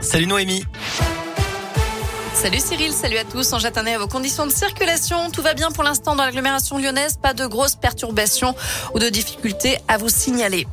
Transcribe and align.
Salut 0.00 0.26
Noémie. 0.26 0.64
Salut 2.34 2.60
Cyril, 2.60 2.92
salut 2.92 3.18
à 3.18 3.24
tous. 3.24 3.52
On 3.52 3.58
jette 3.58 3.78
un 3.78 3.86
à 3.86 3.98
vos 3.98 4.08
conditions 4.08 4.46
de 4.46 4.50
circulation. 4.50 5.30
Tout 5.30 5.42
va 5.42 5.54
bien 5.54 5.70
pour 5.70 5.84
l'instant 5.84 6.16
dans 6.16 6.24
l'agglomération 6.24 6.78
lyonnaise. 6.78 7.16
Pas 7.20 7.34
de 7.34 7.46
grosses 7.46 7.76
perturbations 7.76 8.56
ou 8.94 8.98
de 8.98 9.08
difficultés 9.08 9.78
à 9.86 9.96
vous 9.96 10.08
signaler. 10.08 10.66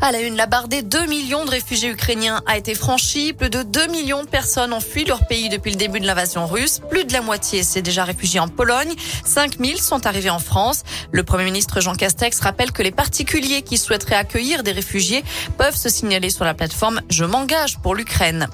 À 0.00 0.10
la 0.10 0.20
une, 0.20 0.36
la 0.36 0.46
barre 0.46 0.68
des 0.68 0.82
2 0.82 1.06
millions 1.06 1.44
de 1.44 1.50
réfugiés 1.50 1.90
ukrainiens 1.90 2.42
a 2.46 2.56
été 2.56 2.74
franchie. 2.74 3.34
Plus 3.34 3.50
de 3.50 3.62
2 3.62 3.86
millions 3.88 4.24
de 4.24 4.28
personnes 4.28 4.72
ont 4.72 4.80
fui 4.80 5.04
leur 5.04 5.26
pays 5.26 5.48
depuis 5.48 5.70
le 5.70 5.76
début 5.76 6.00
de 6.00 6.06
l'invasion 6.06 6.46
russe. 6.46 6.80
Plus 6.90 7.04
de 7.04 7.12
la 7.12 7.20
moitié 7.20 7.62
s'est 7.62 7.82
déjà 7.82 8.04
réfugié 8.04 8.40
en 8.40 8.48
Pologne. 8.48 8.92
5 9.24 9.58
000 9.64 9.78
sont 9.78 10.06
arrivés 10.06 10.30
en 10.30 10.40
France. 10.40 10.82
Le 11.12 11.22
Premier 11.22 11.44
ministre 11.44 11.80
Jean 11.80 11.94
Castex 11.94 12.40
rappelle 12.40 12.72
que 12.72 12.82
les 12.82 12.90
particuliers 12.90 13.62
qui 13.62 13.78
souhaiteraient 13.78 14.16
accueillir 14.16 14.62
des 14.62 14.72
réfugiés 14.72 15.22
peuvent 15.56 15.76
se 15.76 15.88
signaler 15.88 16.30
sur 16.30 16.44
la 16.44 16.54
plateforme 16.54 17.00
Je 17.10 17.24
m'engage 17.24 17.78
pour 17.78 17.94
l'Ukraine. 17.94 18.48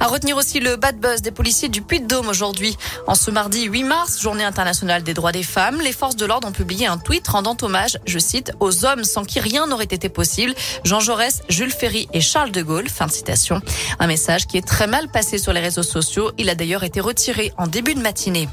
À 0.00 0.06
retenir 0.06 0.36
aussi 0.36 0.60
le 0.60 0.76
bad 0.76 1.00
buzz 1.00 1.22
des 1.22 1.32
policiers 1.32 1.68
du 1.68 1.82
Puy-de-Dôme 1.82 2.28
aujourd'hui. 2.28 2.76
En 3.08 3.16
ce 3.16 3.32
mardi 3.32 3.64
8 3.64 3.82
mars, 3.82 4.20
journée 4.20 4.44
internationale 4.44 5.02
des 5.02 5.12
droits 5.12 5.32
des 5.32 5.42
femmes, 5.42 5.80
les 5.80 5.92
forces 5.92 6.14
de 6.14 6.24
l'ordre 6.24 6.46
ont 6.46 6.52
publié 6.52 6.86
un 6.86 6.98
tweet 6.98 7.26
rendant 7.26 7.56
hommage, 7.62 7.98
je 8.06 8.20
cite, 8.20 8.52
aux 8.60 8.84
hommes 8.84 9.02
sans 9.02 9.24
qui 9.24 9.40
rien 9.40 9.66
n'aurait 9.66 9.84
été 9.84 10.08
possible. 10.08 10.54
Jean 10.84 11.00
Jaurès, 11.00 11.42
Jules 11.48 11.72
Ferry 11.72 12.08
et 12.12 12.20
Charles 12.20 12.52
de 12.52 12.62
Gaulle. 12.62 12.88
Fin 12.88 13.06
de 13.06 13.12
citation. 13.12 13.60
Un 13.98 14.06
message 14.06 14.46
qui 14.46 14.56
est 14.56 14.66
très 14.66 14.86
mal 14.86 15.08
passé 15.08 15.36
sur 15.36 15.52
les 15.52 15.60
réseaux 15.60 15.82
sociaux. 15.82 16.30
Il 16.38 16.48
a 16.48 16.54
d'ailleurs 16.54 16.84
été 16.84 17.00
retiré 17.00 17.52
en 17.58 17.66
début 17.66 17.94
de 17.94 18.00
matinée. 18.00 18.48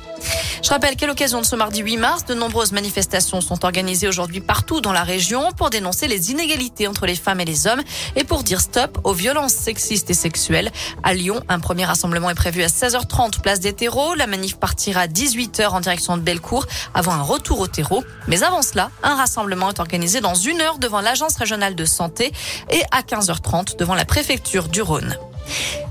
Je 0.63 0.69
rappelle 0.69 0.95
qu'à 0.95 1.05
l'occasion 1.05 1.41
de 1.41 1.45
ce 1.45 1.55
mardi 1.55 1.81
8 1.81 1.97
mars, 1.97 2.25
de 2.25 2.33
nombreuses 2.33 2.71
manifestations 2.71 3.39
sont 3.39 3.65
organisées 3.65 4.07
aujourd'hui 4.07 4.41
partout 4.41 4.81
dans 4.81 4.93
la 4.93 5.03
région 5.03 5.51
pour 5.51 5.69
dénoncer 5.69 6.07
les 6.07 6.31
inégalités 6.31 6.87
entre 6.87 7.05
les 7.05 7.15
femmes 7.15 7.39
et 7.39 7.45
les 7.45 7.67
hommes 7.67 7.83
et 8.15 8.23
pour 8.23 8.41
dire 8.41 8.61
stop 8.61 8.97
aux 9.03 9.13
violences 9.13 9.53
sexistes 9.53 10.09
et 10.09 10.15
sexuelles. 10.15 10.71
À 11.03 11.13
Lyon, 11.13 11.34
un 11.49 11.59
premier 11.59 11.85
rassemblement 11.85 12.29
est 12.29 12.35
prévu 12.35 12.63
à 12.63 12.67
16h30 12.67 13.41
place 13.41 13.59
des 13.59 13.73
terreaux. 13.73 14.15
La 14.15 14.27
manif 14.27 14.57
partira 14.57 15.01
à 15.01 15.07
18h 15.07 15.67
en 15.69 15.79
direction 15.79 16.17
de 16.17 16.21
Bellecour 16.21 16.65
avant 16.93 17.13
un 17.13 17.21
retour 17.21 17.59
au 17.59 17.67
terreau. 17.67 18.03
Mais 18.27 18.43
avant 18.43 18.61
cela, 18.61 18.91
un 19.03 19.15
rassemblement 19.15 19.69
est 19.69 19.79
organisé 19.79 20.21
dans 20.21 20.35
une 20.35 20.61
heure 20.61 20.79
devant 20.79 21.01
l'agence 21.01 21.35
régionale 21.35 21.75
de 21.75 21.85
santé 21.85 22.31
et 22.71 22.81
à 22.91 23.01
15h30 23.01 23.77
devant 23.77 23.95
la 23.95 24.05
préfecture 24.05 24.67
du 24.67 24.81
Rhône. 24.81 25.17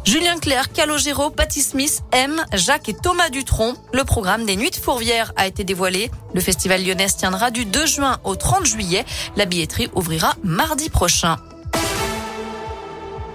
Julien 0.04 0.38
Clerc, 0.38 0.72
Calogero, 0.72 1.30
Patty 1.30 1.62
Smith, 1.62 2.02
M, 2.12 2.42
Jacques 2.52 2.88
et 2.88 2.94
Thomas 2.94 3.30
Dutronc. 3.30 3.74
Le 3.92 4.04
programme 4.04 4.44
des 4.44 4.56
Nuits 4.56 4.70
de 4.70 4.76
Fourvière 4.76 5.32
a 5.36 5.46
été 5.46 5.64
dévoilé. 5.64 6.10
Le 6.34 6.40
festival 6.40 6.84
lyonnais 6.84 7.06
tiendra 7.06 7.50
du 7.50 7.64
2 7.64 7.86
juin 7.86 8.18
au 8.24 8.36
30 8.36 8.66
juillet. 8.66 9.04
La 9.36 9.44
billetterie 9.44 9.90
ouvrira 9.94 10.34
mardi 10.42 10.90
prochain. 10.90 11.36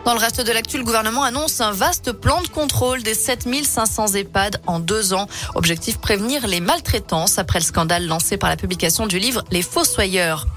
Dans 0.05 0.13
le 0.13 0.19
reste 0.19 0.41
de 0.41 0.51
l'actu, 0.51 0.77
le 0.77 0.83
gouvernement 0.83 1.23
annonce 1.23 1.61
un 1.61 1.71
vaste 1.71 2.13
plan 2.13 2.41
de 2.41 2.47
contrôle 2.47 3.03
des 3.03 3.13
7500 3.13 4.15
EHPAD 4.15 4.61
en 4.65 4.79
deux 4.79 5.13
ans. 5.13 5.27
Objectif 5.55 5.97
prévenir 5.99 6.47
les 6.47 6.61
maltraitances 6.61 7.37
après 7.37 7.59
le 7.59 7.65
scandale 7.65 8.07
lancé 8.07 8.37
par 8.37 8.49
la 8.49 8.55
publication 8.55 9.07
du 9.07 9.19
livre 9.19 9.43
Les 9.51 9.61
Fossoyeurs. 9.61 10.47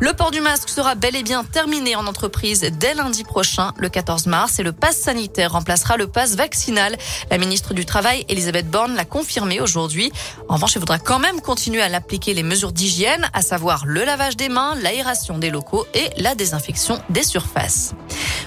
Le 0.00 0.12
port 0.12 0.30
du 0.30 0.40
masque 0.40 0.68
sera 0.68 0.94
bel 0.94 1.14
et 1.16 1.22
bien 1.22 1.44
terminé 1.44 1.96
en 1.96 2.06
entreprise 2.06 2.62
dès 2.78 2.94
lundi 2.94 3.24
prochain, 3.24 3.72
le 3.78 3.88
14 3.88 4.26
mars, 4.26 4.58
et 4.58 4.62
le 4.62 4.72
pass 4.72 4.96
sanitaire 4.96 5.52
remplacera 5.52 5.96
le 5.96 6.06
pass 6.06 6.34
vaccinal. 6.34 6.96
La 7.30 7.38
ministre 7.38 7.74
du 7.74 7.84
Travail, 7.84 8.24
Elisabeth 8.28 8.70
Borne, 8.70 8.94
l'a 8.94 9.04
confirmé 9.04 9.60
aujourd'hui. 9.60 10.12
En 10.48 10.54
revanche, 10.54 10.74
il 10.74 10.80
faudra 10.80 10.98
quand 10.98 11.18
même 11.18 11.40
continuer 11.40 11.82
à 11.82 11.88
l'appliquer 11.88 12.34
les 12.34 12.42
mesures 12.42 12.72
d'hygiène, 12.72 13.28
à 13.32 13.42
savoir 13.42 13.84
le 13.86 14.04
lavage 14.04 14.36
des 14.36 14.48
mains, 14.48 14.74
l'aération 14.76 15.38
des 15.38 15.50
locaux 15.50 15.86
et 15.94 16.10
la 16.16 16.34
désinfection 16.34 17.00
des 17.10 17.22
surfaces. 17.22 17.94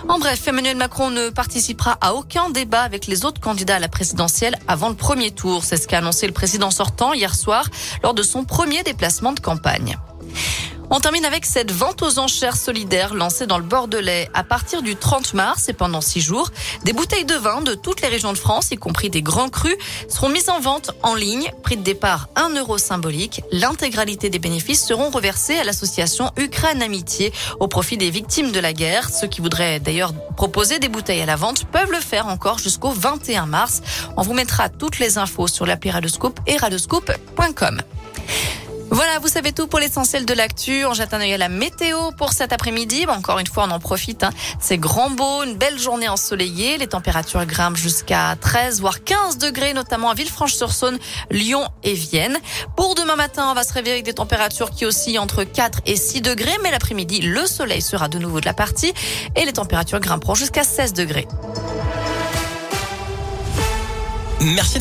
En 0.09 0.19
bref, 0.19 0.47
Emmanuel 0.47 0.77
Macron 0.77 1.09
ne 1.09 1.29
participera 1.29 1.97
à 1.99 2.13
aucun 2.13 2.49
débat 2.49 2.81
avec 2.81 3.07
les 3.07 3.25
autres 3.25 3.41
candidats 3.41 3.75
à 3.75 3.79
la 3.79 3.89
présidentielle 3.89 4.57
avant 4.67 4.87
le 4.87 4.95
premier 4.95 5.31
tour. 5.31 5.65
C'est 5.65 5.75
ce 5.75 5.85
qu'a 5.85 5.97
annoncé 5.97 6.27
le 6.27 6.33
président 6.33 6.71
sortant 6.71 7.13
hier 7.13 7.35
soir 7.35 7.69
lors 8.03 8.13
de 8.13 8.23
son 8.23 8.45
premier 8.45 8.83
déplacement 8.83 9.33
de 9.33 9.41
campagne. 9.41 9.97
On 10.89 11.01
termine 11.01 11.25
avec 11.25 11.45
cette 11.45 11.71
vente 11.71 12.01
aux 12.01 12.17
enchères 12.17 12.55
solidaires 12.55 13.13
lancée 13.13 13.45
dans 13.45 13.57
le 13.57 13.63
Bordelais. 13.63 14.29
À 14.33 14.45
partir 14.45 14.81
du 14.81 14.95
30 14.95 15.33
mars 15.33 15.67
et 15.67 15.73
pendant 15.73 15.99
six 15.99 16.21
jours, 16.21 16.49
des 16.85 16.93
bouteilles 16.93 17.25
de 17.25 17.35
vin 17.35 17.61
de 17.61 17.73
toutes 17.73 18.01
les 18.01 18.07
régions 18.07 18.31
de 18.31 18.37
France, 18.37 18.71
y 18.71 18.77
compris 18.77 19.09
des 19.09 19.21
grands 19.21 19.49
crus, 19.49 19.75
seront 20.07 20.29
mises 20.29 20.49
en 20.49 20.61
vente 20.61 20.91
en 21.03 21.13
ligne. 21.13 21.51
Prix 21.61 21.75
de 21.75 21.81
départ 21.81 22.29
1 22.37 22.55
euro 22.55 22.77
symbolique. 22.77 23.41
L'intégralité 23.51 24.29
des 24.29 24.39
bénéfices 24.39 24.85
seront 24.85 25.09
reversés 25.09 25.57
à 25.57 25.65
l'association 25.65 26.31
Ukraine 26.37 26.81
Amitié 26.81 27.33
au 27.59 27.67
profit 27.67 27.97
des 27.97 28.09
victimes 28.09 28.53
de 28.53 28.59
la 28.59 28.71
guerre. 28.71 29.09
Ceux 29.09 29.27
qui 29.27 29.41
voudraient 29.41 29.81
d'ailleurs 29.81 30.13
proposer 30.37 30.79
des 30.79 30.87
bouteilles 30.87 31.21
à 31.21 31.25
la 31.25 31.35
vente 31.35 31.65
peuvent 31.65 31.91
le 31.91 31.99
faire 31.99 32.27
encore 32.27 32.59
jusqu'au 32.59 32.91
21 32.91 33.45
mars. 33.45 33.81
On 34.15 34.21
vous 34.21 34.33
mettra 34.33 34.69
toutes 34.69 34.99
les 34.99 35.17
infos 35.17 35.47
sur 35.47 35.65
l'appli 35.65 35.91
Radoscope 35.91 36.39
et 36.47 36.55
radoscope.com. 36.55 37.81
Voilà, 38.89 39.19
vous 39.19 39.27
savez 39.27 39.51
tout 39.51 39.67
pour 39.67 39.79
l'essentiel 39.79 40.25
de 40.25 40.33
l'actu. 40.33 40.85
On 40.85 40.93
jette 40.93 41.13
un 41.13 41.19
œil 41.19 41.33
à 41.33 41.37
la 41.37 41.49
météo 41.49 42.11
pour 42.17 42.31
cet 42.31 42.53
après-midi. 42.53 43.05
encore 43.07 43.37
une 43.39 43.47
fois, 43.47 43.65
on 43.67 43.71
en 43.71 43.79
profite. 43.79 44.23
Hein. 44.23 44.29
C'est 44.61 44.77
grand 44.77 45.09
beau, 45.09 45.43
une 45.43 45.55
belle 45.55 45.77
journée 45.77 46.07
ensoleillée. 46.07 46.77
Les 46.77 46.87
températures 46.87 47.45
grimpent 47.45 47.75
jusqu'à 47.75 48.35
13 48.39 48.79
voire 48.79 49.03
15 49.03 49.37
degrés, 49.39 49.73
notamment 49.73 50.09
à 50.09 50.13
Villefranche-sur-Saône, 50.13 50.99
Lyon 51.31 51.67
et 51.83 51.93
Vienne. 51.93 52.37
Pour 52.77 52.95
demain 52.95 53.17
matin, 53.17 53.49
on 53.51 53.53
va 53.53 53.63
se 53.63 53.73
réveiller 53.73 53.95
avec 53.95 54.05
des 54.05 54.13
températures 54.13 54.71
qui 54.71 54.85
oscillent 54.85 55.19
entre 55.19 55.43
4 55.43 55.81
et 55.85 55.97
6 55.97 56.21
degrés. 56.21 56.57
Mais 56.63 56.71
l'après-midi, 56.71 57.19
le 57.21 57.45
soleil 57.45 57.81
sera 57.81 58.07
de 58.07 58.19
nouveau 58.19 58.39
de 58.39 58.45
la 58.45 58.53
partie 58.53 58.93
et 59.35 59.43
les 59.43 59.53
températures 59.53 59.99
grimperont 59.99 60.35
jusqu'à 60.35 60.63
16 60.63 60.93
degrés. 60.93 61.27
Merci. 64.39 64.79